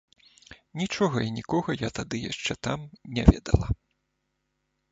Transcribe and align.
Нічога 0.81 1.17
і 1.27 1.33
нікога 1.35 1.69
я 1.75 1.89
тады 2.01 2.17
яшчэ 2.31 2.53
там 2.69 2.79
не 3.19 3.23
ведала. 3.31 3.67